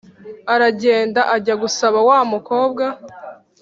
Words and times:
aragenda 0.53 1.21
ajya 1.35 1.55
gusaba 1.63 1.99
wa 2.09 2.19
mukobwa. 2.31 2.85